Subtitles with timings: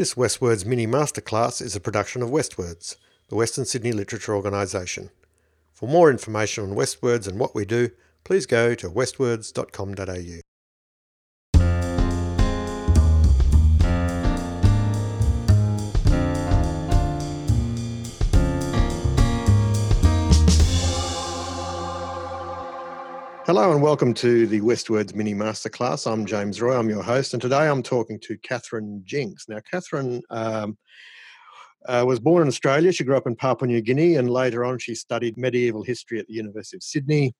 [0.00, 2.96] This WestWords mini masterclass is a production of WestWords,
[3.28, 5.10] the Western Sydney Literature Organisation.
[5.74, 7.90] For more information on WestWords and what we do,
[8.24, 10.49] please go to westwords.com.au.
[23.50, 26.08] Hello and welcome to the WestWords Mini Masterclass.
[26.08, 29.48] I'm James Roy, I'm your host, and today I'm talking to Catherine Jinks.
[29.48, 30.78] Now, Catherine um,
[31.84, 32.92] uh, was born in Australia.
[32.92, 36.28] She grew up in Papua New Guinea and later on she studied medieval history at
[36.28, 37.34] the University of Sydney.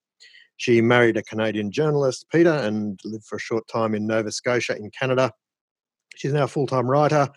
[0.57, 4.75] She married a Canadian journalist, Peter, and lived for a short time in Nova Scotia
[4.77, 5.33] in Canada.
[6.17, 7.29] She's now a full time writer.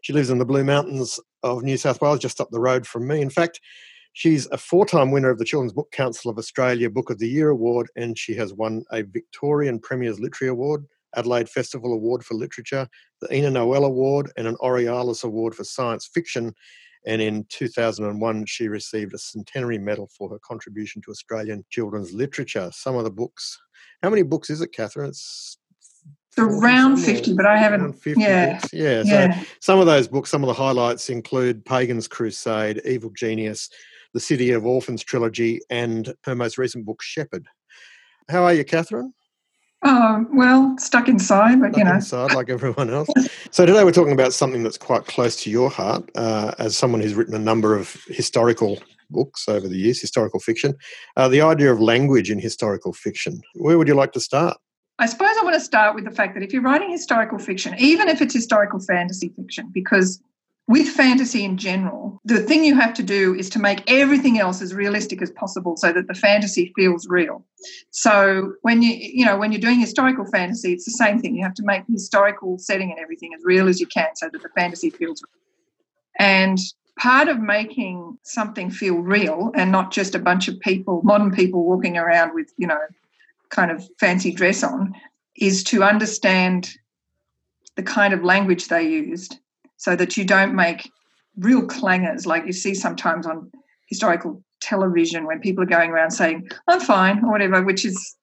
[0.00, 3.06] She lives in the Blue Mountains of New South Wales, just up the road from
[3.06, 3.20] me.
[3.20, 3.60] In fact,
[4.14, 7.28] She's a four time winner of the Children's Book Council of Australia Book of the
[7.28, 10.84] Year Award, and she has won a Victorian Premier's Literary Award,
[11.16, 12.88] Adelaide Festival Award for Literature,
[13.20, 16.54] the Ena Noël Award, and an Aurealis Award for Science Fiction.
[17.06, 22.70] And in 2001, she received a centenary medal for her contribution to Australian children's literature.
[22.72, 23.58] Some of the books.
[24.02, 25.08] How many books is it, Catherine?
[25.08, 25.58] It's
[26.38, 28.54] around 50 but i haven't 50 yeah.
[28.54, 28.72] Books.
[28.72, 33.10] yeah yeah so some of those books some of the highlights include pagan's crusade evil
[33.10, 33.68] genius
[34.12, 37.46] the City of Orphans trilogy, and her most recent book, Shepherd.
[38.28, 39.12] How are you, Catherine?
[39.84, 41.94] Oh, well, stuck inside, but stuck you know.
[41.94, 43.08] Inside, like everyone else.
[43.50, 47.00] so, today we're talking about something that's quite close to your heart uh, as someone
[47.00, 50.74] who's written a number of historical books over the years, historical fiction.
[51.16, 53.40] Uh, the idea of language in historical fiction.
[53.54, 54.56] Where would you like to start?
[54.98, 57.74] I suppose I want to start with the fact that if you're writing historical fiction,
[57.78, 60.22] even if it's historical fantasy fiction, because
[60.72, 64.62] with fantasy in general, the thing you have to do is to make everything else
[64.62, 67.44] as realistic as possible so that the fantasy feels real.
[67.90, 71.36] So when you you know when you're doing historical fantasy, it's the same thing.
[71.36, 74.30] You have to make the historical setting and everything as real as you can so
[74.32, 75.42] that the fantasy feels real.
[76.18, 76.58] And
[76.98, 81.66] part of making something feel real and not just a bunch of people, modern people
[81.66, 82.80] walking around with, you know,
[83.50, 84.94] kind of fancy dress on,
[85.36, 86.70] is to understand
[87.76, 89.38] the kind of language they used
[89.82, 90.90] so that you don't make
[91.36, 93.50] real clangers like you see sometimes on
[93.88, 98.16] historical television when people are going around saying i'm fine or whatever which is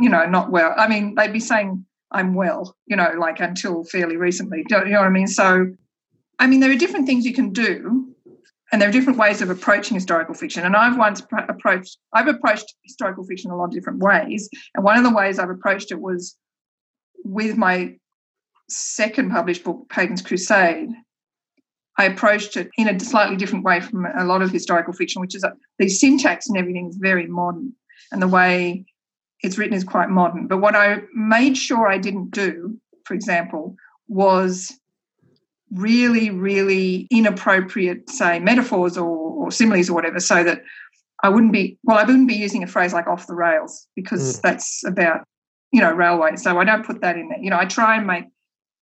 [0.00, 0.74] you know not well.
[0.76, 4.64] I mean they'd be saying i'm well you know like until fairly recently.
[4.68, 5.26] You know what i mean?
[5.26, 5.66] So
[6.38, 8.14] i mean there are different things you can do
[8.72, 10.64] and there are different ways of approaching historical fiction.
[10.64, 14.48] And i've once approached i've approached historical fiction a lot of different ways.
[14.74, 16.36] And one of the ways i've approached it was
[17.24, 17.96] with my
[18.68, 20.90] second published book, Pagan's Crusade,
[21.96, 25.34] I approached it in a slightly different way from a lot of historical fiction, which
[25.34, 27.72] is that the syntax and everything is very modern,
[28.10, 28.84] and the way
[29.42, 30.48] it's written is quite modern.
[30.48, 33.76] But what I made sure I didn't do, for example,
[34.08, 34.72] was
[35.70, 40.62] really, really inappropriate, say, metaphors or, or similes or whatever, so that
[41.22, 44.38] I wouldn't be, well, I wouldn't be using a phrase like off the rails because
[44.38, 44.42] mm.
[44.42, 45.26] that's about,
[45.72, 46.36] you know, railway.
[46.36, 47.38] So I don't put that in there.
[47.40, 48.24] You know, I try and make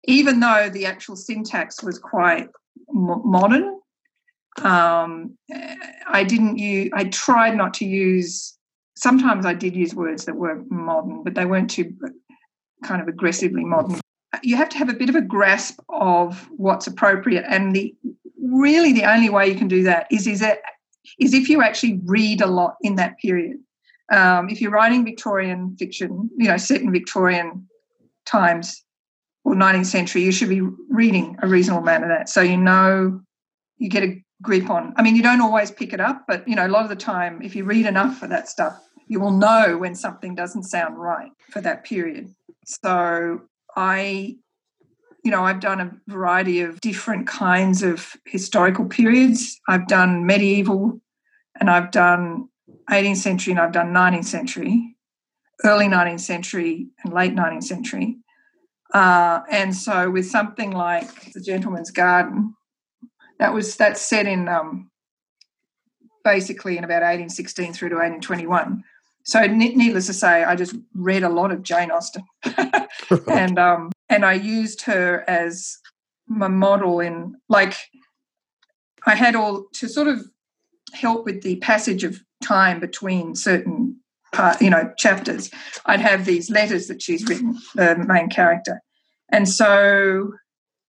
[0.05, 2.49] even though the actual syntax was quite
[2.89, 3.79] m- modern,
[4.63, 5.37] um,
[6.07, 8.57] I didn't use, I tried not to use,
[8.97, 11.97] sometimes I did use words that were modern, but they weren't too
[12.85, 14.01] kind of aggressively modern.
[14.43, 17.45] You have to have a bit of a grasp of what's appropriate.
[17.49, 17.95] And the
[18.43, 20.59] really the only way you can do that is, is, that,
[21.19, 23.59] is if you actually read a lot in that period.
[24.11, 27.67] Um, if you're writing Victorian fiction, you know, set in Victorian
[28.27, 28.85] times,
[29.45, 32.29] or 19th century, you should be reading a reasonable amount of that.
[32.29, 33.21] So you know,
[33.79, 34.93] you get a grip on.
[34.97, 36.97] I mean, you don't always pick it up, but you know, a lot of the
[36.97, 40.99] time, if you read enough for that stuff, you will know when something doesn't sound
[40.99, 42.35] right for that period.
[42.65, 43.43] So
[43.77, 44.37] I,
[45.25, 49.61] you know, I've done a variety of different kinds of historical periods.
[49.69, 51.01] I've done medieval,
[51.59, 52.49] and I've done
[52.91, 54.97] 18th century, and I've done 19th century,
[55.65, 58.17] early 19th century, and late 19th century.
[58.93, 62.55] Uh, and so with something like the Gentleman's Garden,
[63.39, 64.91] that was that's set in um,
[66.25, 68.85] basically in about 1816 through to 1821.
[69.25, 72.25] So needless to say, I just read a lot of Jane Austen,
[73.29, 75.79] and um, and I used her as
[76.27, 77.77] my model in like
[79.07, 80.27] I had all to sort of
[80.93, 83.92] help with the passage of time between certain
[84.33, 85.51] part, you know, chapters,
[85.87, 88.81] I'd have these letters that she's written, the main character.
[89.31, 90.33] And so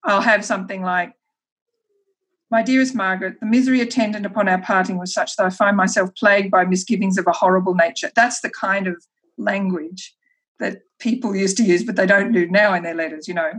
[0.04, 1.14] I'll have something like,
[2.52, 6.12] my dearest Margaret, the misery attendant upon our parting was such that I find myself
[6.16, 8.12] plagued by misgivings of a horrible nature.
[8.16, 9.04] That's the kind of
[9.38, 10.14] language
[10.60, 13.54] that people used to use, but they don't do now in their letters, you know.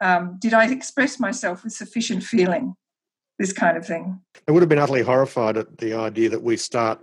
[0.00, 2.74] um, did I express myself with sufficient feeling?
[3.38, 4.20] This kind of thing.
[4.46, 7.00] I would have been utterly horrified at the idea that we start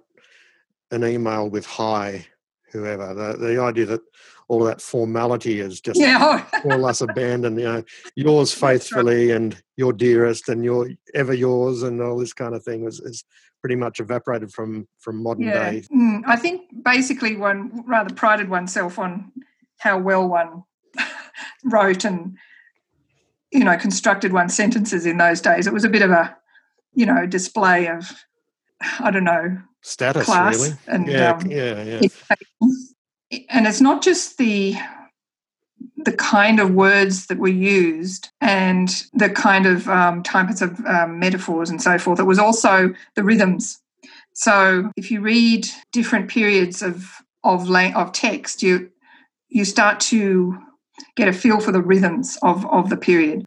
[0.92, 2.26] an email with hi,
[2.72, 3.14] whoever.
[3.14, 4.02] The, the idea that
[4.48, 6.46] all that formality is just yeah.
[6.64, 7.60] more or less abandoned.
[7.60, 7.84] You know,
[8.16, 12.86] yours faithfully and your dearest and your ever yours and all this kind of thing
[12.86, 13.24] is, is
[13.62, 15.72] pretty much evaporated from from modern yeah.
[15.72, 15.84] day.
[15.94, 19.32] Mm, I think basically one rather prided oneself on
[19.80, 20.64] how well one
[21.66, 22.38] wrote and
[23.52, 25.68] you know constructed one's sentences in those days.
[25.68, 26.38] It was a bit of a
[26.94, 28.10] you know display of
[29.00, 30.78] I don't know status class really.
[30.88, 32.02] and yeah, um, yeah, yeah.
[33.50, 34.76] And it's not just the
[35.98, 41.20] the kind of words that were used and the kind of um, types of um,
[41.20, 42.20] metaphors and so forth.
[42.20, 43.80] It was also the rhythms.
[44.34, 47.12] So if you read different periods of
[47.44, 48.90] of of text, you
[49.50, 50.58] you start to
[51.16, 53.46] get a feel for the rhythms of, of the period.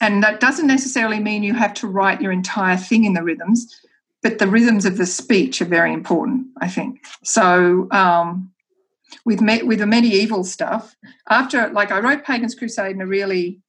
[0.00, 3.80] And that doesn't necessarily mean you have to write your entire thing in the rhythms,
[4.26, 6.98] but the rhythms of the speech are very important, I think.
[7.22, 8.50] So um,
[9.24, 10.96] with me- with the medieval stuff,
[11.28, 13.60] after like I wrote Pagan's Crusade in a really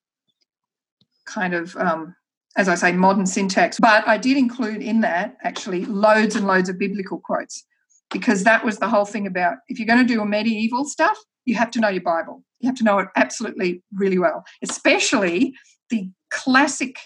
[1.28, 2.16] kind of um,
[2.56, 3.78] as I say, modern syntax.
[3.80, 7.64] But I did include in that actually loads and loads of biblical quotes
[8.10, 11.20] because that was the whole thing about if you're going to do a medieval stuff,
[11.46, 12.44] you have to know your Bible.
[12.62, 15.54] You have to know it absolutely really well, especially
[15.92, 16.98] the classic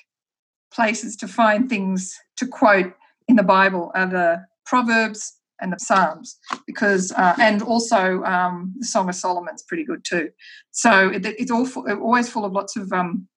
[0.73, 2.93] places to find things to quote
[3.31, 5.21] in the Bible are the Proverbs
[5.61, 6.37] and the Psalms,
[6.67, 10.29] because uh, and also um, the Song of Solomon's pretty good too.
[10.71, 11.67] So it, it's all
[12.07, 13.27] always full of lots of um,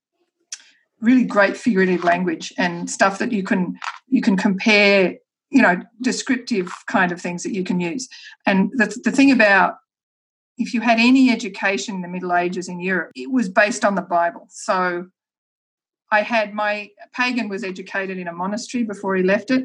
[1.01, 5.17] really great figurative language and stuff that you can you can compare,
[5.51, 8.09] you know, descriptive kind of things that you can use.
[8.47, 9.77] And the, the thing about
[10.57, 13.95] if you had any education in the Middle Ages in Europe, it was based on
[13.95, 14.47] the Bible.
[14.51, 15.07] So
[16.11, 19.65] I had my pagan was educated in a monastery before he left it.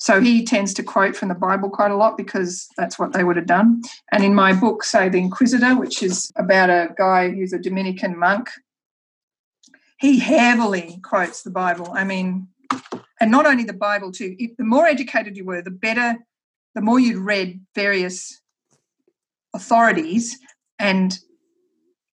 [0.00, 3.22] So he tends to quote from the Bible quite a lot because that's what they
[3.22, 3.82] would have done.
[4.10, 8.18] And in my book, say The Inquisitor, which is about a guy who's a Dominican
[8.18, 8.48] monk,
[9.98, 11.92] he heavily quotes the Bible.
[11.92, 12.48] I mean,
[13.20, 14.34] and not only the Bible too.
[14.38, 16.16] If the more educated you were, the better,
[16.74, 18.40] the more you'd read various
[19.54, 20.38] authorities
[20.78, 21.18] and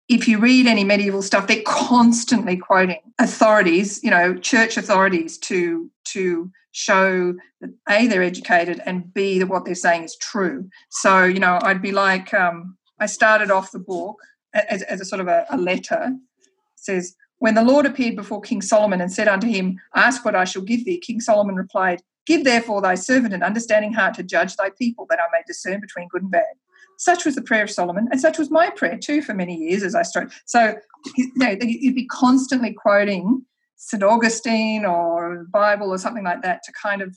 [0.09, 5.91] if you read any medieval stuff they're constantly quoting authorities you know church authorities to
[6.03, 10.69] to show that a they're educated and b that what they're saying is true.
[10.89, 14.17] So you know i'd be like um, i started off the book
[14.53, 16.13] as, as a sort of a, a letter.
[16.13, 20.35] It says when the lord appeared before king solomon and said unto him ask what
[20.35, 24.23] i shall give thee king solomon replied give therefore thy servant an understanding heart to
[24.23, 26.55] judge thy people that i may discern between good and bad
[26.97, 29.83] such was the prayer of Solomon, and such was my prayer too for many years
[29.83, 30.33] as I strove.
[30.45, 30.75] So,
[31.15, 33.45] you know, you'd be constantly quoting
[33.77, 34.03] St.
[34.03, 37.15] Augustine or Bible or something like that to kind of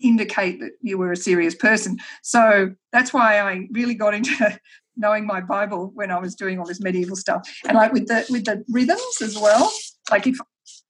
[0.00, 1.98] indicate that you were a serious person.
[2.22, 4.58] So that's why I really got into
[4.96, 7.48] knowing my Bible when I was doing all this medieval stuff.
[7.66, 9.72] And like with the with the rhythms as well.
[10.10, 10.38] Like if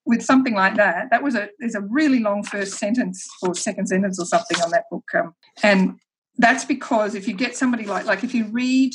[0.04, 3.86] with something like that, that was a there's a really long first sentence or second
[3.86, 5.04] sentence or something on that book.
[5.14, 5.98] Um, and
[6.36, 8.92] that's because if you get somebody like like if you read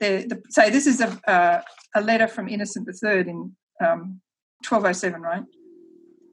[0.00, 1.62] the, the say this is a uh,
[1.94, 4.20] a letter from Innocent III in um,
[4.66, 5.44] 1207, right?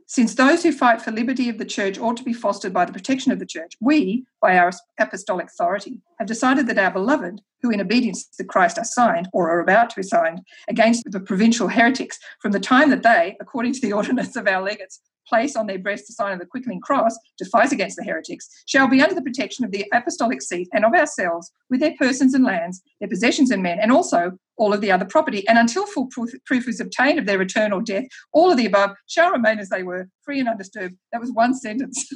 [0.10, 2.94] Since those who fight for liberty of the church ought to be fostered by the
[2.94, 7.72] protection of the church, we, by our apostolic authority, have decided that our beloved, who
[7.72, 11.68] in obedience to Christ are signed or are about to be signed against the provincial
[11.68, 15.68] heretics, from the time that they, according to the ordinance of our legates, place on
[15.68, 19.02] their breast the sign of the quickening cross to fight against the heretics, shall be
[19.02, 22.82] under the protection of the apostolic seat and of ourselves, with their persons and lands,
[23.00, 25.48] their possessions and men, and also all of the other property.
[25.48, 28.66] And until full proof, proof is obtained of their return or death, all of the
[28.66, 30.96] above shall remain as they were, free and undisturbed.
[31.12, 32.08] That was one sentence.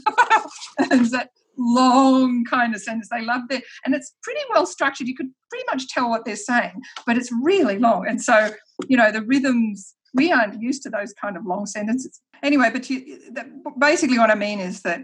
[0.92, 3.10] and that long kind of sentence.
[3.12, 3.64] They love it.
[3.86, 5.08] And it's pretty well structured.
[5.08, 8.08] You could pretty much tell what they're saying, but it's really long.
[8.08, 8.52] And so,
[8.88, 12.22] you know, the rhythms we aren't used to those kind of long sentences.
[12.44, 13.48] Anyway, but you, that,
[13.80, 15.02] basically what I mean is that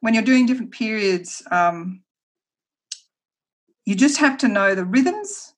[0.00, 2.02] when you're doing different periods, um,
[3.84, 5.54] you just have to know the rhythms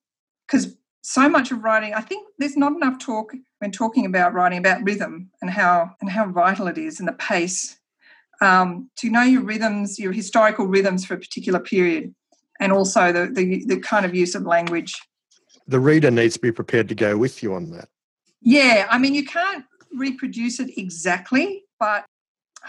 [0.46, 4.58] because so much of writing, I think there's not enough talk when talking about writing
[4.58, 7.78] about rhythm and how and how vital it is and the pace.
[8.40, 12.14] Um, to know your rhythms, your historical rhythms for a particular period,
[12.60, 14.94] and also the, the the kind of use of language.
[15.66, 17.88] The reader needs to be prepared to go with you on that.
[18.40, 22.04] Yeah, I mean, you can't reproduce it exactly, but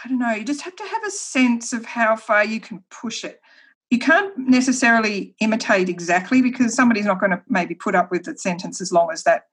[0.03, 2.83] I don't know, you just have to have a sense of how far you can
[2.89, 3.41] push it.
[3.89, 8.37] You can't necessarily imitate exactly because somebody's not going to maybe put up with the
[8.37, 9.47] sentence as long as that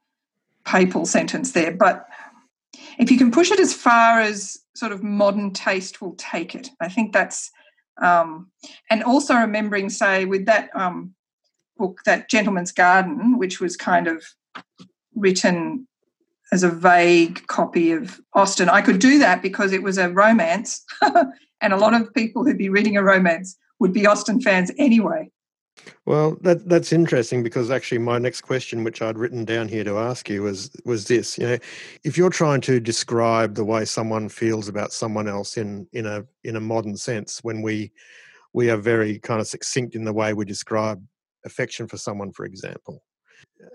[0.65, 1.73] papal sentence there.
[1.73, 2.07] But
[2.99, 6.69] if you can push it as far as sort of modern taste will take it,
[6.81, 7.51] I think that's.
[8.03, 8.51] Um,
[8.91, 11.15] and also remembering, say, with that um,
[11.79, 14.23] book, that Gentleman's Garden, which was kind of
[15.15, 15.89] written
[16.53, 18.69] as a vague copy of Austen.
[18.69, 20.85] I could do that because it was a romance,
[21.61, 25.31] and a lot of people who'd be reading a romance would be Austen fans anyway.
[26.07, 29.99] Well, that that's interesting because actually my next question, which I'd written down here to
[29.99, 31.59] ask you, was was this: you know,
[32.05, 36.25] if you're trying to describe the way someone feels about someone else in in a
[36.45, 37.93] in a modern sense, when we
[38.53, 41.03] we are very kind of succinct in the way we describe
[41.45, 43.03] affection for someone, for example.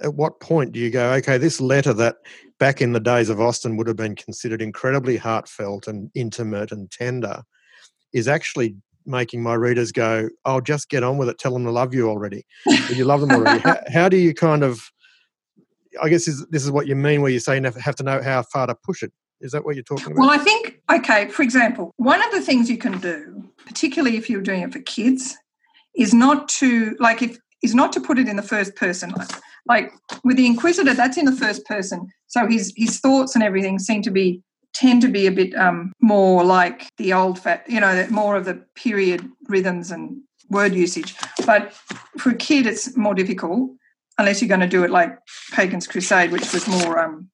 [0.01, 2.17] At what point do you go, okay, this letter that
[2.59, 6.89] back in the days of Austen would have been considered incredibly heartfelt and intimate and
[6.91, 7.43] tender
[8.13, 8.75] is actually
[9.05, 11.39] making my readers go, "Oh, just get on with it.
[11.39, 12.45] Tell them to love you already.
[12.89, 14.91] you love them already." how, how, do you kind of?
[16.01, 18.21] I guess is, this is what you mean, where you say you have to know
[18.21, 19.11] how far to push it.
[19.41, 20.17] Is that what you're talking about?
[20.17, 21.27] Well, I think okay.
[21.29, 24.79] For example, one of the things you can do, particularly if you're doing it for
[24.81, 25.37] kids,
[25.95, 29.11] is not to like if is not to put it in the first person.
[29.11, 29.29] Like,
[29.67, 29.91] like
[30.23, 34.01] with the Inquisitor, that's in the first person, so his his thoughts and everything seem
[34.03, 34.41] to be
[34.73, 38.45] tend to be a bit um, more like the old fat, you know, more of
[38.45, 41.15] the period rhythms and word usage.
[41.45, 41.73] But
[42.17, 43.71] for a kid, it's more difficult
[44.17, 45.17] unless you're going to do it like
[45.51, 47.29] Pagan's Crusade, which was more, um,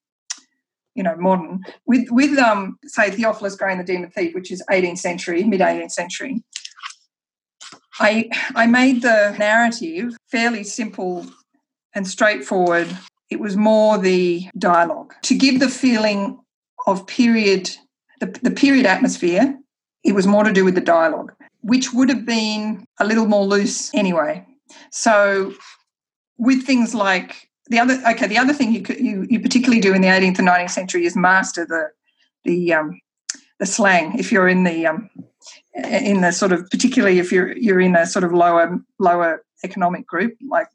[0.95, 1.63] you know, modern.
[1.85, 5.61] With with um, say Theophilus Grey and the Demon Thief, which is 18th century, mid
[5.61, 6.43] 18th century.
[7.99, 11.25] I I made the narrative fairly simple
[11.97, 12.87] and straightforward.
[13.29, 16.39] It was more the dialogue to give the feeling
[16.85, 17.69] of period,
[18.21, 19.57] the, the period atmosphere,
[20.03, 23.45] it was more to do with the dialogue, which would have been a little more
[23.45, 24.45] loose anyway.
[24.91, 25.53] So,
[26.37, 29.93] with things like the other, okay, the other thing you could, you, you particularly do
[29.93, 31.89] in the 18th and 19th century is master the
[32.45, 33.01] the um,
[33.59, 34.17] the slang.
[34.17, 35.09] If you're in the um,
[35.73, 40.05] in the sort of particularly if you're you're in a sort of lower lower economic
[40.05, 40.67] group like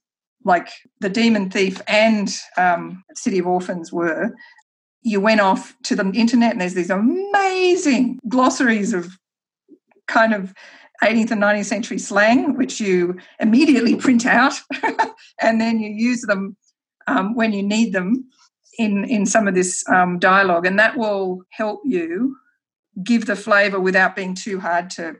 [0.44, 0.68] like
[1.00, 4.34] the demon thief and um, city of orphans were
[5.02, 9.18] you went off to the internet and there's these amazing glossaries of
[10.06, 10.54] kind of
[11.02, 14.54] 18th and 19th century slang, which you immediately print out
[15.40, 16.56] and then you use them
[17.08, 18.24] um, when you need them
[18.78, 20.64] in, in some of this um, dialogue.
[20.64, 22.36] And that will help you
[23.02, 25.16] give the flavour without being too hard to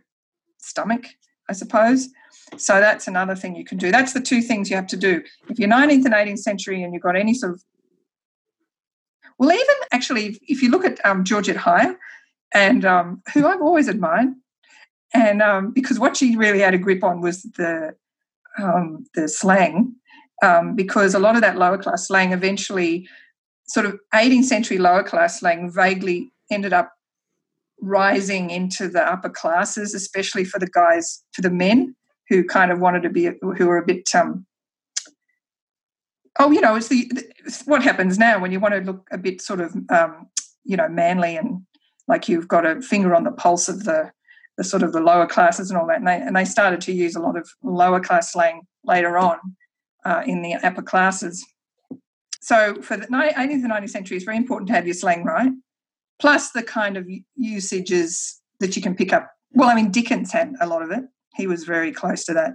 [0.59, 1.07] stomach,
[1.51, 2.09] I suppose.
[2.57, 3.91] So that's another thing you can do.
[3.91, 5.23] That's the two things you have to do.
[5.49, 7.63] If you're 19th and 18th century and you've got any sort of
[9.39, 11.97] well, even actually, if you look at um, Georgette Heyer,
[12.55, 14.29] and um, who I've always admired,
[15.15, 17.97] and um, because what she really had a grip on was the
[18.63, 19.97] um, the slang,
[20.45, 23.09] um, because a lot of that lower class slang eventually,
[23.67, 26.93] sort of 18th century lower class slang, vaguely ended up
[27.81, 31.97] rising into the upper classes, especially for the guys, for the men
[32.29, 34.47] who kind of wanted to be, who were a bit um,
[36.39, 37.11] oh, you know, it's the
[37.45, 40.29] it's what happens now when you want to look a bit sort of, um,
[40.65, 41.63] you know, manly and
[42.09, 44.11] like you've got a finger on the pulse of the
[44.59, 45.99] the sort of the lower classes and all that.
[45.99, 49.39] And they and they started to use a lot of lower class slang later on
[50.05, 51.45] uh, in the upper classes.
[52.41, 55.53] So for the 18th and 19th century, it's very important to have your slang right,
[56.21, 59.31] plus the kind of usages that you can pick up.
[59.53, 61.05] Well, I mean, Dickens had a lot of it.
[61.35, 62.53] He was very close to that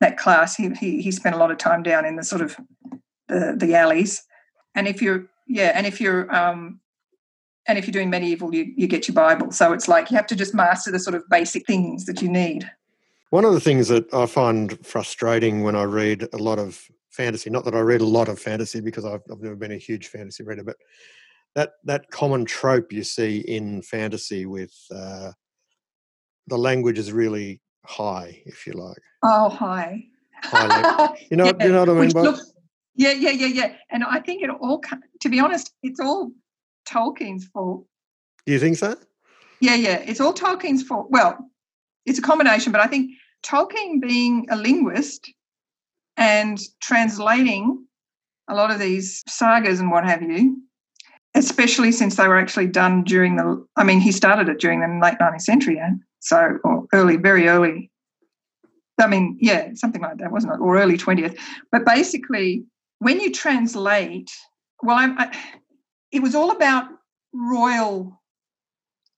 [0.00, 0.56] that class.
[0.56, 2.56] He, he he spent a lot of time down in the sort of
[3.28, 4.22] the the alleys.
[4.74, 6.80] And if you're yeah, and if you're um,
[7.66, 9.50] and if you're doing medieval, you you get your Bible.
[9.52, 12.28] So it's like you have to just master the sort of basic things that you
[12.28, 12.70] need.
[13.30, 16.80] One of the things that I find frustrating when I read a lot of
[17.10, 19.78] fantasy, not that I read a lot of fantasy because I've, I've never been a
[19.78, 20.76] huge fantasy reader, but
[21.54, 25.32] that that common trope you see in fantasy with uh,
[26.46, 28.98] the language is really high, if you like.
[29.22, 30.04] Oh, high.
[30.42, 31.64] high you know, yeah.
[31.64, 32.10] you know what I mean.
[32.10, 32.40] Look,
[32.96, 33.74] yeah, yeah, yeah, yeah.
[33.90, 34.82] And I think it all,
[35.20, 36.30] to be honest, it's all
[36.88, 37.86] Tolkien's fault.
[38.46, 38.96] Do you think so?
[39.60, 39.96] Yeah, yeah.
[40.06, 41.08] It's all Tolkien's fault.
[41.10, 41.38] Well,
[42.06, 43.10] it's a combination, but I think
[43.44, 45.30] Tolkien being a linguist
[46.16, 47.86] and translating
[48.48, 50.58] a lot of these sagas and what have you,
[51.34, 55.00] especially since they were actually done during the, I mean, he started it during the
[55.02, 55.90] late 19th century, yeah?
[56.24, 57.90] So, or early, very early.
[58.98, 60.60] I mean, yeah, something like that, wasn't it?
[60.60, 61.38] Or early 20th.
[61.70, 62.64] But basically,
[62.98, 64.30] when you translate,
[64.82, 65.36] well, I,
[66.10, 66.88] it was all about
[67.34, 68.22] royal,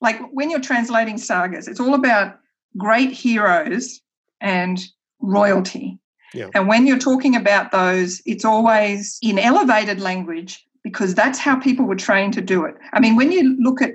[0.01, 2.41] like when you're translating sagas, it's all about
[2.77, 4.01] great heroes
[4.41, 4.85] and
[5.21, 6.01] royalty.
[6.35, 6.49] Yeah.
[6.55, 11.85] And when you're talking about those, it's always in elevated language because that's how people
[11.85, 12.75] were trained to do it.
[12.93, 13.93] I mean, when you look at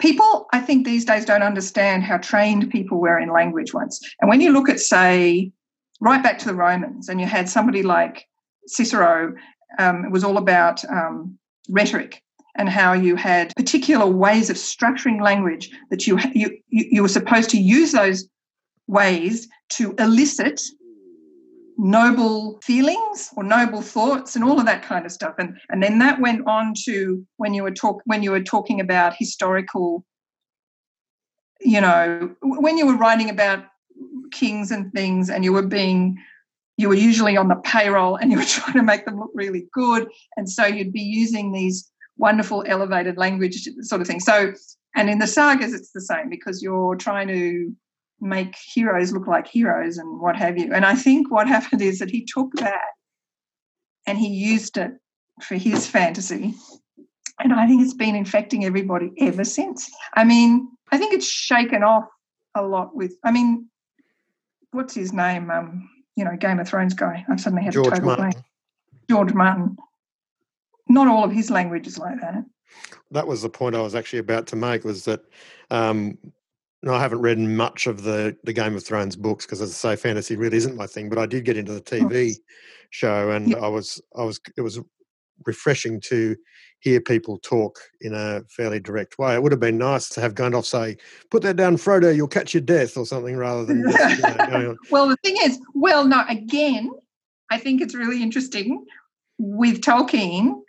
[0.00, 4.00] people, I think these days don't understand how trained people were in language once.
[4.20, 5.52] And when you look at, say,
[6.00, 8.26] right back to the Romans, and you had somebody like
[8.66, 9.34] Cicero,
[9.78, 11.38] um, it was all about um,
[11.68, 12.22] rhetoric
[12.56, 17.48] and how you had particular ways of structuring language that you, you you were supposed
[17.50, 18.28] to use those
[18.88, 20.60] ways to elicit
[21.80, 25.34] noble feelings or noble thoughts and all of that kind of stuff.
[25.38, 28.80] And and then that went on to when you were talk when you were talking
[28.80, 30.04] about historical
[31.62, 33.64] you know when you were writing about
[34.30, 36.18] kings and things and you were being
[36.76, 39.66] you were usually on the payroll and you were trying to make them look really
[39.72, 40.08] good.
[40.36, 44.20] And so you'd be using these wonderful elevated language sort of thing.
[44.20, 44.52] So
[44.94, 47.74] and in the sagas it's the same because you're trying to
[48.20, 50.72] make heroes look like heroes and what have you.
[50.72, 52.88] And I think what happened is that he took that
[54.06, 54.92] and he used it
[55.42, 56.54] for his fantasy.
[57.38, 59.90] And I think it's been infecting everybody ever since.
[60.14, 62.04] I mean, I think it's shaken off
[62.54, 63.68] a lot with, I mean,
[64.72, 65.50] what's his name?
[65.50, 67.24] Um, you know, Game of Thrones guy.
[67.30, 68.30] I've suddenly had George a total Martin.
[68.30, 68.44] blank.
[69.08, 69.76] George Martin.
[70.88, 72.44] Not all of his language is like that.
[73.10, 75.24] That was the point I was actually about to make was that
[75.70, 76.18] um,
[76.82, 79.94] no, I haven't read much of the the Game of Thrones books because, as I
[79.94, 81.08] say, fantasy really isn't my thing.
[81.08, 82.36] But I did get into the TV
[82.90, 83.58] show, and Yeah.
[83.58, 84.80] I was I was it was
[85.46, 86.36] refreshing to
[86.80, 89.34] hear people talk in a fairly direct way.
[89.34, 90.96] It would have been nice to have Gandalf say,
[91.30, 92.14] "Put that down, Frodo.
[92.14, 94.78] You'll catch your death," or something, rather than just, you know, going on.
[94.90, 96.90] Well, the thing is, well, no, again,
[97.50, 98.84] I think it's really interesting
[99.38, 100.62] with Tolkien.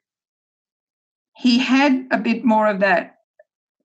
[1.38, 3.15] He had a bit more of that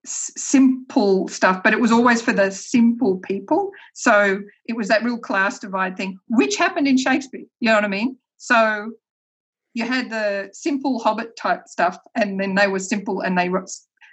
[0.07, 3.71] simple stuff, but it was always for the simple people.
[3.93, 7.45] So it was that real class divide thing, which happened in Shakespeare.
[7.59, 8.17] You know what I mean?
[8.37, 8.91] So
[9.73, 13.49] you had the simple hobbit type stuff, and then they were simple and they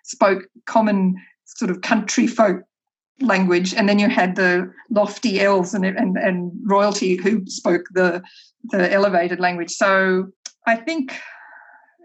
[0.05, 2.63] spoke common sort of country folk
[3.21, 8.23] language, and then you had the lofty elves and and, and royalty who spoke the
[8.65, 9.71] the elevated language.
[9.71, 10.29] So
[10.67, 11.15] I think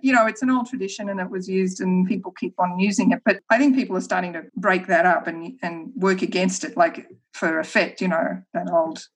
[0.02, 3.12] you know it's an old tradition and it was used and people keep on using
[3.12, 6.64] it but i think people are starting to break that up and and work against
[6.64, 9.08] it like for effect you know that old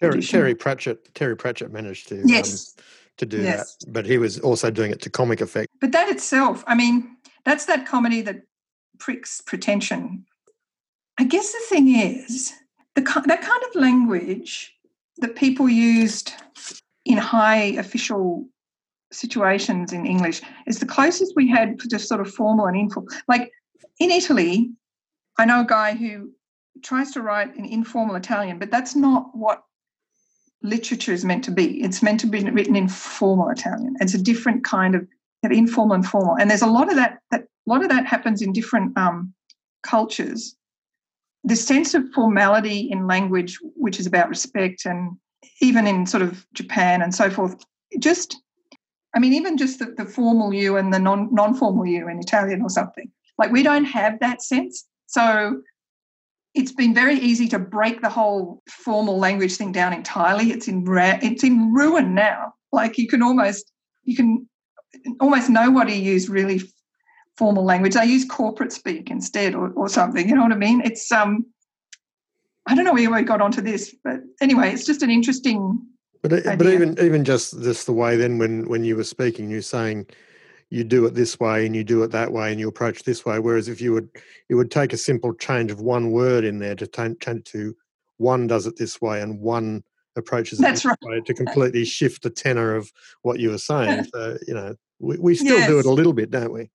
[0.00, 0.38] Terry, Tradition.
[0.38, 1.12] Terry Pratchett.
[1.14, 2.84] Terry Pratchett managed to yes um,
[3.16, 3.74] to do Yes.
[3.80, 5.68] that, but he was also doing it to comic effect.
[5.80, 8.42] but that itself i mean that's that comedy that
[8.98, 10.24] pricks pretension
[11.18, 12.52] i guess the thing is
[12.94, 14.74] the that kind of language
[15.18, 16.32] that people used
[17.04, 18.46] in high official
[19.10, 23.08] situations in english is the closest we had to sort of formal and informal.
[23.26, 23.50] Like
[23.98, 24.70] in italy
[25.38, 26.30] i know a guy who
[26.82, 29.62] tries to write in informal italian but that's not what
[30.62, 31.82] literature is meant to be.
[31.82, 33.96] It's meant to be written in formal italian.
[34.00, 35.06] It's a different kind of
[35.44, 36.36] of informal and formal.
[36.36, 39.32] And there's a lot of that that a lot of that happens in different um,
[39.82, 40.56] cultures.
[41.44, 45.16] The sense of formality in language which is about respect and
[45.60, 47.64] even in sort of japan and so forth
[48.00, 48.36] just
[49.18, 52.62] i mean even just the, the formal you and the non non-formal you in italian
[52.62, 55.60] or something like we don't have that sense so
[56.54, 60.84] it's been very easy to break the whole formal language thing down entirely it's in
[60.84, 63.72] ra- it's in ruin now like you can almost
[64.04, 64.48] you can
[65.20, 66.60] almost nobody use really
[67.38, 67.94] formal language.
[67.94, 70.28] They use corporate speak instead or, or something.
[70.28, 70.82] You know what I mean?
[70.84, 71.46] It's um
[72.66, 75.86] I don't know where we got onto this, but anyway, it's just an interesting
[76.22, 79.50] But it, but even even just this the way then when when you were speaking,
[79.50, 80.06] you're saying
[80.70, 83.24] you do it this way and you do it that way and you approach this
[83.24, 83.38] way.
[83.38, 84.08] Whereas if you would
[84.48, 87.76] it would take a simple change of one word in there to change to
[88.16, 89.84] one does it this way and one
[90.16, 90.98] approaches it That's this right.
[91.02, 94.06] way to completely shift the tenor of what you were saying.
[94.14, 96.70] So you know we, we still do it a little bit, don't we?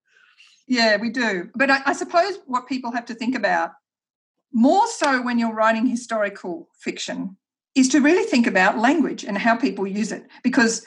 [0.67, 1.49] Yeah, we do.
[1.53, 3.71] But I, I suppose what people have to think about
[4.53, 7.35] more so when you're writing historical fiction
[7.75, 10.27] is to really think about language and how people use it.
[10.43, 10.85] Because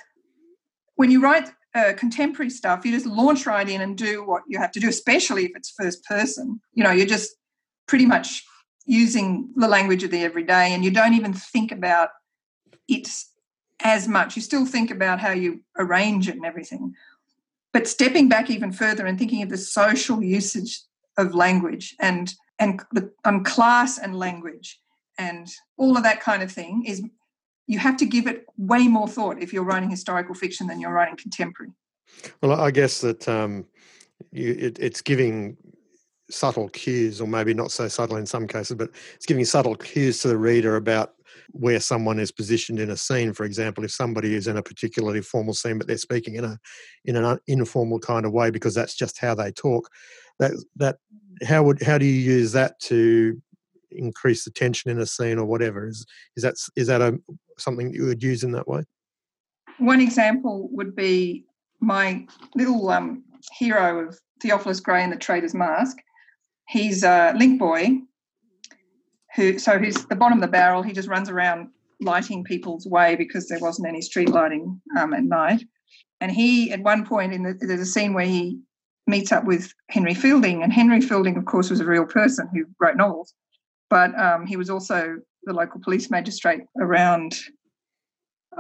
[0.95, 4.59] when you write uh, contemporary stuff, you just launch right in and do what you
[4.59, 6.61] have to do, especially if it's first person.
[6.73, 7.35] You know, you're just
[7.87, 8.45] pretty much
[8.87, 12.11] using the language of the everyday and you don't even think about
[12.89, 13.09] it
[13.83, 14.37] as much.
[14.37, 16.95] You still think about how you arrange it and everything.
[17.73, 20.81] But stepping back even further and thinking of the social usage
[21.19, 24.81] of language and and the um, class and language
[25.19, 27.03] and all of that kind of thing is
[27.67, 30.93] you have to give it way more thought if you're writing historical fiction than you're
[30.93, 31.73] writing contemporary.
[32.43, 33.67] Well, I guess that um,
[34.31, 35.57] you, it, it's giving
[36.31, 40.21] subtle cues, or maybe not so subtle in some cases, but it's giving subtle cues
[40.23, 41.15] to the reader about
[41.51, 43.33] where someone is positioned in a scene.
[43.33, 46.59] For example, if somebody is in a particularly formal scene, but they're speaking in a
[47.05, 49.89] in an informal kind of way because that's just how they talk.
[50.39, 50.99] That that
[51.45, 53.41] how would how do you use that to
[53.97, 55.87] increase the tension in a scene or whatever?
[55.87, 56.07] Is
[56.37, 57.19] is that is that a
[57.59, 58.85] something you would use in that way?
[59.79, 61.45] One example would be
[61.81, 63.23] my little um,
[63.59, 65.97] hero of Theophilus Grey in the Traitor's Mask.
[66.69, 67.99] He's a link boy
[69.35, 70.83] who, so he's the bottom of the barrel.
[70.83, 71.69] He just runs around
[72.01, 75.63] lighting people's way because there wasn't any street lighting um, at night.
[76.21, 78.59] And he, at one point, in the, there's a scene where he
[79.07, 82.65] meets up with Henry Fielding, and Henry Fielding, of course, was a real person who
[82.81, 83.35] wrote novels,
[83.91, 87.39] but um, he was also the local police magistrate around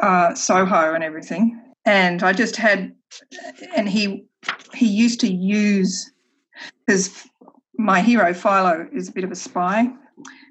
[0.01, 1.61] uh, Soho and everything.
[1.85, 2.95] And I just had,
[3.75, 4.25] and he
[4.75, 6.11] he used to use
[6.87, 7.27] because
[7.79, 9.89] my hero Philo is a bit of a spy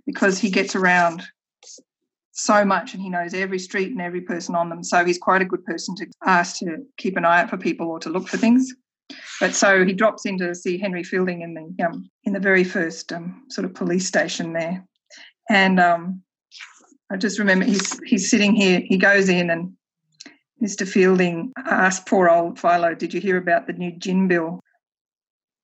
[0.06, 1.24] because he gets around
[2.32, 4.84] so much and he knows every street and every person on them.
[4.84, 7.88] So he's quite a good person to ask to keep an eye out for people
[7.88, 8.74] or to look for things.
[9.40, 12.64] But so he drops in to see Henry Fielding in the um, in the very
[12.64, 14.86] first um, sort of police station there,
[15.50, 16.22] and um,
[17.12, 18.82] I just remember he's he's sitting here.
[18.84, 19.74] He goes in and
[20.64, 20.88] Mr.
[20.88, 24.62] Fielding asked poor old Philo, "Did you hear about the new gin bill?"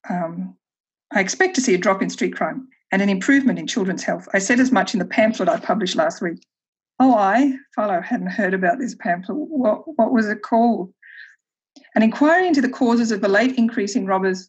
[0.08, 0.56] Um,
[1.12, 4.28] I expect to see a drop in street crime and an improvement in children's health.
[4.34, 6.42] I said as much in the pamphlet I published last week.
[7.00, 9.36] Oh, I, Philo, hadn't heard about this pamphlet.
[9.36, 10.92] What, what was it called?
[11.94, 14.48] An inquiry into the causes of the late increase in robbers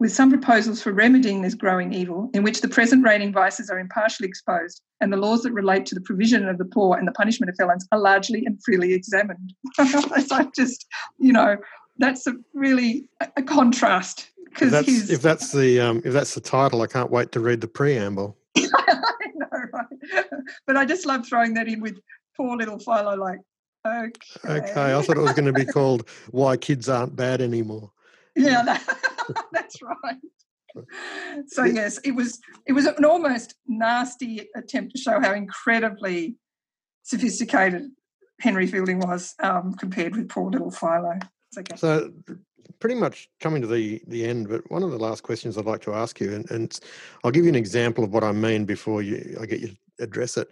[0.00, 3.80] with some proposals for remedying this growing evil, in which the present reigning vices are
[3.80, 7.12] impartially exposed, and the laws that relate to the provision of the poor and the
[7.12, 9.52] punishment of felons are largely and freely examined.
[10.26, 10.86] so just,
[11.18, 11.56] you know,
[11.98, 16.86] that's a really a contrast because if that's the um, if that's the title, I
[16.86, 18.36] can't wait to read the preamble.
[18.56, 18.62] I
[19.34, 20.24] know, right?
[20.66, 21.98] But I just love throwing that in with
[22.36, 23.40] poor little Philo, like,
[23.88, 24.58] okay.
[24.58, 27.90] Okay, I thought it was going to be called "Why Kids Aren't Bad Anymore."
[28.36, 30.16] Yeah, that, that's right.
[31.46, 36.36] So yes, it was it was an almost nasty attempt to show how incredibly
[37.02, 37.90] sophisticated
[38.40, 41.18] Henry Fielding was um, compared with poor little Philo.
[41.58, 41.76] Okay.
[41.76, 42.12] So
[42.80, 45.82] pretty much coming to the the end, but one of the last questions I'd like
[45.82, 46.78] to ask you, and, and
[47.24, 49.76] I'll give you an example of what I mean before you I get you to
[50.00, 50.48] address it.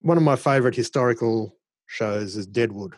[0.00, 1.56] One of my favourite historical
[1.86, 2.94] shows is Deadwood.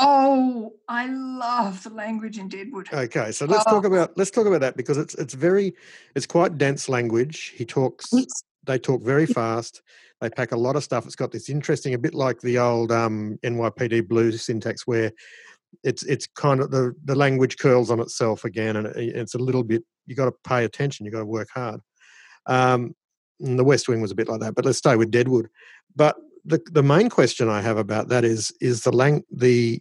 [0.00, 2.88] Oh, I love the language in Deadwood.
[2.92, 3.72] Okay, so let's oh.
[3.72, 5.74] talk about let's talk about that because it's it's very
[6.14, 7.52] it's quite dense language.
[7.56, 8.10] He talks
[8.64, 9.82] they talk very fast.
[10.20, 11.06] They pack a lot of stuff.
[11.06, 15.12] It's got this interesting, a bit like the old um, NYPD Blue syntax, where
[15.82, 19.64] it's it's kind of the the language curls on itself again, and it's a little
[19.64, 19.82] bit.
[20.06, 21.06] You got to pay attention.
[21.06, 21.80] You got to work hard.
[22.46, 22.94] Um,
[23.40, 25.48] the West Wing was a bit like that, but let's stay with Deadwood.
[25.94, 26.16] But
[26.48, 29.80] the the main question I have about that is is the lang the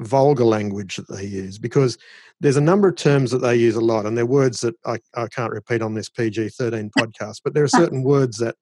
[0.00, 1.98] vulgar language that they use because
[2.40, 4.98] there's a number of terms that they use a lot and they're words that I,
[5.14, 8.56] I can't repeat on this PG-13 podcast but there are certain words that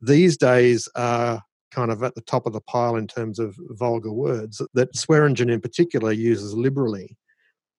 [0.00, 4.12] these days are kind of at the top of the pile in terms of vulgar
[4.12, 7.16] words that Swearengen in particular uses liberally.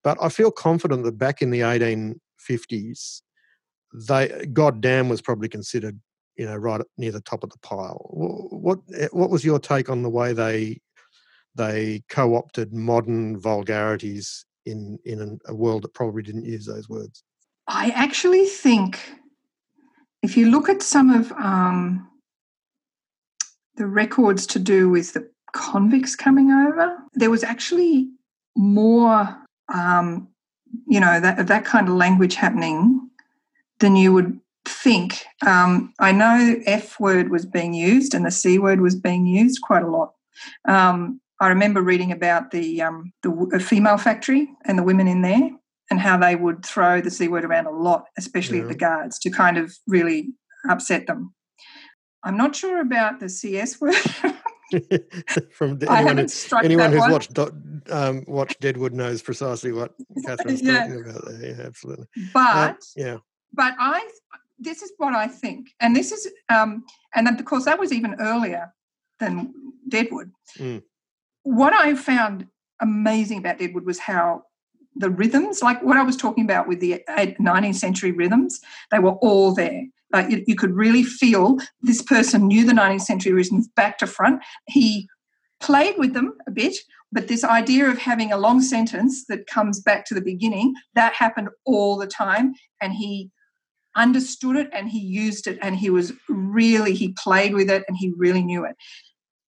[0.04, 3.22] But I feel confident that back in the 1850s
[4.08, 5.98] they goddamn was probably considered
[6.36, 8.78] you know right near the top of the pile what
[9.12, 10.78] what was your take on the way they
[11.56, 17.22] they co-opted modern vulgarities in in a world that probably didn't use those words.
[17.66, 19.00] I actually think
[20.22, 22.08] if you look at some of um,
[23.76, 28.08] the records to do with the convicts coming over, there was actually
[28.56, 29.36] more,
[29.72, 30.28] um,
[30.86, 33.08] you know, that that kind of language happening
[33.78, 35.24] than you would think.
[35.46, 39.62] Um, I know F word was being used and the C word was being used
[39.62, 40.12] quite a lot.
[40.66, 45.50] Um, I remember reading about the um, the female factory and the women in there
[45.90, 48.66] and how they would throw the c word around a lot, especially yeah.
[48.66, 50.32] the guards, to kind of really
[50.68, 51.34] upset them.
[52.24, 53.94] I'm not sure about the CS word.
[55.52, 57.12] From anyone, who, anyone who's one.
[57.12, 57.38] watched
[57.88, 59.94] um, watched Deadwood knows precisely what
[60.26, 60.88] Catherine's yeah.
[60.88, 61.54] talking about there.
[61.56, 62.06] Yeah, absolutely.
[62.34, 63.16] But uh, yeah,
[63.52, 64.08] but I
[64.58, 68.16] this is what I think, and this is um, and of course that was even
[68.20, 68.72] earlier
[69.20, 69.52] than
[69.88, 70.32] Deadwood.
[70.58, 70.82] Mm
[71.46, 72.48] what I found
[72.80, 74.42] amazing about Deadwood was how
[74.96, 79.12] the rhythms, like what I was talking about with the 19th century rhythms, they were
[79.12, 79.84] all there.
[80.12, 84.08] Like you, you could really feel this person knew the 19th century rhythms back to
[84.08, 84.42] front.
[84.66, 85.08] He
[85.60, 86.76] played with them a bit,
[87.12, 91.14] but this idea of having a long sentence that comes back to the beginning, that
[91.14, 92.54] happened all the time.
[92.80, 93.30] And he
[93.96, 97.96] understood it and he used it and he was really, he played with it and
[97.96, 98.76] he really knew it.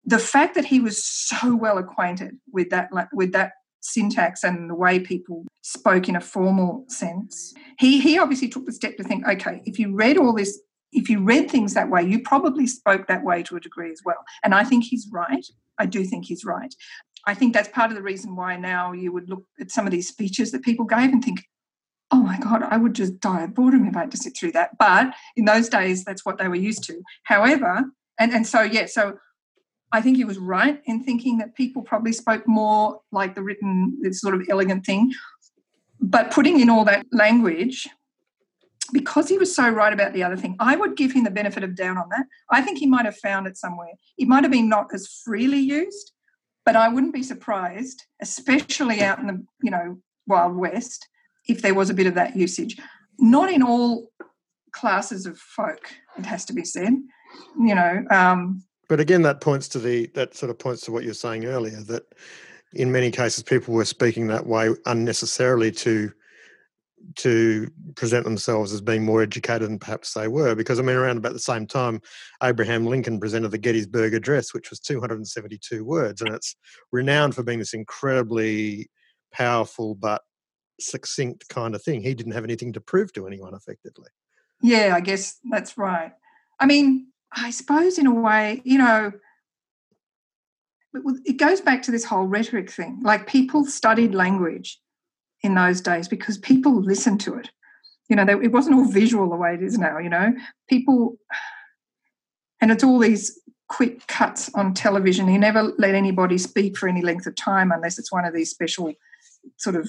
[0.05, 4.75] The fact that he was so well acquainted with that with that syntax and the
[4.75, 9.27] way people spoke in a formal sense he he obviously took the step to think
[9.29, 10.59] okay if you read all this
[10.93, 14.01] if you read things that way you probably spoke that way to a degree as
[14.05, 14.25] well.
[14.43, 15.45] And i think he's right.
[15.79, 16.73] I do think he's right.
[17.27, 19.91] I think that's part of the reason why now you would look at some of
[19.91, 21.41] these speeches that people gave and think
[22.15, 24.53] oh my god i would just die of boredom if i had to sit through
[24.53, 27.85] that but in those days that's what they were used to however
[28.19, 29.19] and and so yeah so
[29.95, 33.97] I think he was right in thinking that people probably spoke more like the written,
[34.03, 35.13] this sort of elegant thing.
[36.01, 37.87] But putting in all that language,
[38.93, 41.63] because he was so right about the other thing, I would give him the benefit
[41.63, 42.27] of doubt on that.
[42.51, 43.93] I think he might have found it somewhere.
[44.19, 46.11] It might have been not as freely used,
[46.67, 51.07] but I wouldn't be surprised, especially out in the you know Wild West,
[51.49, 52.77] if there was a bit of that usage.
[53.19, 54.11] Not in all
[54.73, 56.95] classes of folk, it has to be said.
[57.59, 61.03] You know, um, but again, that points to the that sort of points to what
[61.03, 62.05] you were saying earlier that
[62.75, 66.13] in many cases people were speaking that way unnecessarily to
[67.17, 70.55] to present themselves as being more educated than perhaps they were.
[70.55, 72.01] Because I mean, around about the same time,
[72.43, 76.57] Abraham Lincoln presented the Gettysburg Address, which was 272 words, and it's
[76.93, 78.89] renowned for being this incredibly
[79.33, 80.23] powerful but
[80.81, 82.03] succinct kind of thing.
[82.03, 84.09] He didn't have anything to prove to anyone effectively.
[84.63, 86.13] Yeah, I guess that's right.
[86.61, 89.13] I mean, I suppose, in a way, you know,
[91.25, 93.01] it goes back to this whole rhetoric thing.
[93.03, 93.69] Like people mm.
[93.69, 94.81] studied language
[95.43, 97.51] in those days because people listened to it.
[98.09, 100.35] You know, it wasn't all visual the way it is now, you know.
[100.69, 101.17] People,
[102.61, 105.29] and it's all these quick cuts on television.
[105.29, 108.51] You never let anybody speak for any length of time unless it's one of these
[108.51, 108.93] special
[109.57, 109.89] sort of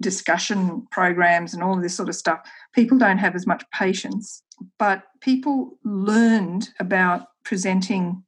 [0.00, 2.40] discussion programs and all of this sort of stuff.
[2.74, 4.44] People don't have as much patience
[4.78, 8.22] but people learned about presenting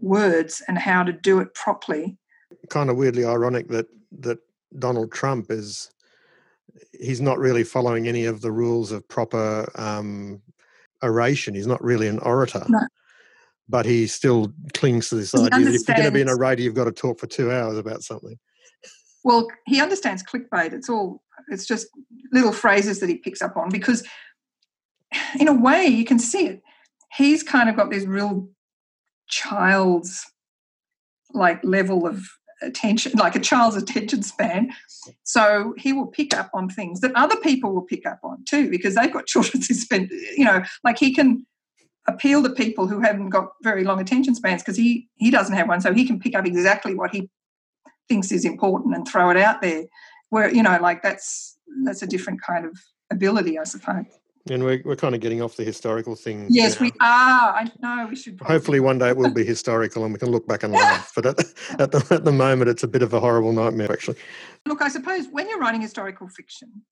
[0.00, 2.16] words and how to do it properly.
[2.70, 3.86] Kind of weirdly ironic that
[4.20, 4.38] that
[4.78, 5.90] Donald Trump is
[6.92, 10.40] he's not really following any of the rules of proper um,
[11.02, 11.54] oration.
[11.54, 12.64] He's not really an orator.
[12.68, 12.80] No.
[13.68, 16.28] But he still clings to this he idea that if you're going to be in
[16.28, 18.38] a radio, you've got to talk for two hours about something.
[19.24, 20.72] Well, he understands clickbait.
[20.72, 21.88] It's all it's just
[22.32, 24.06] little phrases that he picks up on because
[25.38, 26.62] in a way, you can see it.
[27.12, 28.48] He's kind of got this real
[29.28, 30.26] child's
[31.32, 32.26] like level of
[32.62, 34.72] attention, like a child's attention span.
[35.22, 38.68] So he will pick up on things that other people will pick up on too,
[38.70, 41.46] because they've got children who spend, you know, like he can
[42.06, 45.68] appeal to people who haven't got very long attention spans because he he doesn't have
[45.68, 47.28] one, so he can pick up exactly what he
[48.08, 49.84] thinks is important and throw it out there.
[50.30, 52.78] Where you know, like that's that's a different kind of
[53.10, 54.06] ability, I suppose.
[54.50, 56.46] And we're, we're kind of getting off the historical thing.
[56.48, 56.84] Yes, now.
[56.84, 57.54] we are.
[57.54, 58.38] I know we should.
[58.38, 58.54] Probably.
[58.54, 61.12] Hopefully, one day it will be historical and we can look back and laugh.
[61.14, 61.38] But at,
[61.78, 64.16] at, the, at the moment, it's a bit of a horrible nightmare, actually.
[64.66, 66.82] Look, I suppose when you're writing historical fiction,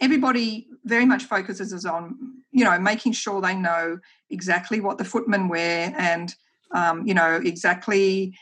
[0.00, 2.16] everybody very much focuses on,
[2.52, 3.98] you know, making sure they know
[4.30, 6.34] exactly what the footmen wear and,
[6.72, 8.36] um, you know, exactly,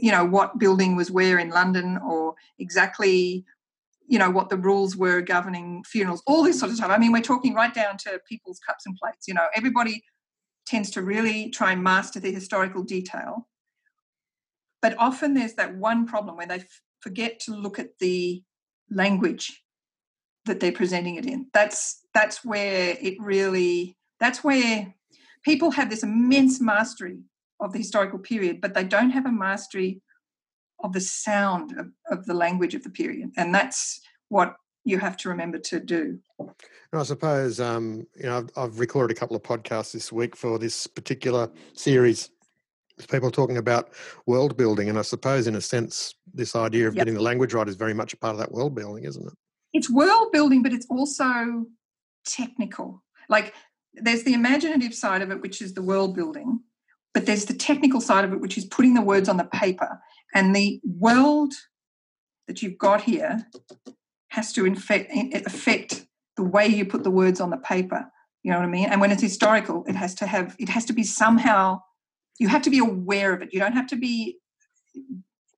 [0.00, 3.44] you know, what building was where in London or exactly
[4.06, 6.90] you know what the rules were governing funerals all this sort of stuff.
[6.90, 9.46] I mean we're talking right down to people's cups and plates you know.
[9.54, 10.04] Everybody
[10.66, 13.48] tends to really try and master the historical detail.
[14.82, 18.42] But often there's that one problem where they f- forget to look at the
[18.90, 19.62] language
[20.44, 21.46] that they're presenting it in.
[21.52, 24.94] That's that's where it really that's where
[25.42, 27.20] people have this immense mastery
[27.60, 30.00] of the historical period but they don't have a mastery
[30.84, 33.30] of the sound of, of the language of the period.
[33.36, 36.18] And that's what you have to remember to do.
[36.38, 40.36] And I suppose, um, you know, I've, I've, recorded a couple of podcasts this week
[40.36, 42.30] for this particular series.
[43.10, 43.90] People talking about
[44.26, 47.00] world building, and I suppose, in a sense, this idea of yep.
[47.00, 49.32] getting the language right is very much a part of that world building, isn't it?
[49.72, 51.64] It's world building, but it's also
[52.24, 53.02] technical.
[53.28, 53.54] Like
[53.94, 56.60] there's the imaginative side of it, which is the world building,
[57.14, 60.00] but there's the technical side of it, which is putting the words on the paper.
[60.34, 61.54] And the world
[62.48, 63.46] that you've got here
[64.30, 65.12] has to infect,
[65.46, 68.04] affect the way you put the words on the paper.
[68.42, 68.88] You know what I mean?
[68.90, 71.80] And when it's historical, it has to have, it has to be somehow,
[72.38, 73.50] you have to be aware of it.
[73.52, 74.38] You don't have to be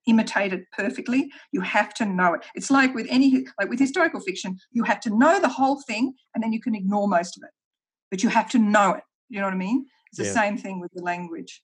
[0.06, 1.30] imitated perfectly.
[1.52, 2.44] You have to know it.
[2.54, 6.14] It's like with any, like with historical fiction, you have to know the whole thing
[6.34, 7.50] and then you can ignore most of it.
[8.10, 9.02] But you have to know it.
[9.30, 9.86] You know what I mean?
[10.08, 10.32] It's the yeah.
[10.32, 11.62] same thing with the language.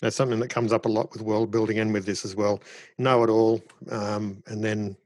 [0.00, 2.62] That's something that comes up a lot with world building and with this as well.
[2.98, 4.96] Know it all, um, and then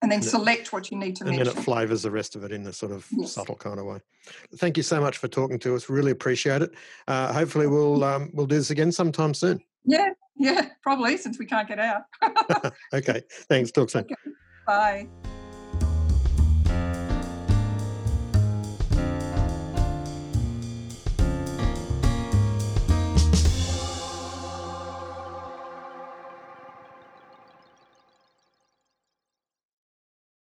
[0.00, 1.54] and then and select it, what you need to and mention.
[1.54, 3.32] then it flavors the rest of it in a sort of yes.
[3.32, 4.00] subtle kind of way.
[4.56, 5.88] Thank you so much for talking to us.
[5.88, 6.72] Really appreciate it.
[7.06, 9.60] Uh, hopefully, we'll um, we'll do this again sometime soon.
[9.84, 12.02] Yeah, Yeah, probably since we can't get out.
[12.92, 13.22] okay.
[13.48, 13.70] Thanks.
[13.70, 14.06] Talk soon.
[14.64, 15.08] Okay.
[15.08, 15.31] Bye.